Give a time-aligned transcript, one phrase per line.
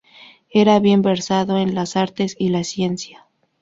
[0.49, 3.27] Era bien versado en las artes y la ciencia.